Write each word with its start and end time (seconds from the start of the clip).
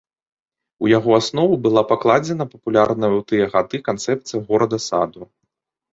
У 0.85 0.89
яго 0.97 1.11
аснову 1.17 1.55
была 1.67 1.83
пакладзена 1.91 2.49
папулярная 2.55 3.11
ў 3.19 3.27
тыя 3.33 3.45
гады 3.55 3.77
канцэпцыя 3.89 4.39
горада-саду. 4.49 5.21